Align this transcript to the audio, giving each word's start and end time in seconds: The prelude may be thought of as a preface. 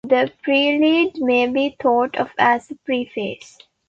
The 0.03 0.31
prelude 0.41 1.19
may 1.21 1.47
be 1.49 1.75
thought 1.79 2.15
of 2.15 2.31
as 2.39 2.71
a 2.71 2.75
preface. 2.87 3.59